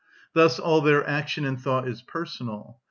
Thus 0.33 0.57
all 0.57 0.81
their 0.81 1.07
action 1.07 1.45
and 1.45 1.61
thought 1.61 1.87
is 1.87 2.01
personal. 2.01 2.79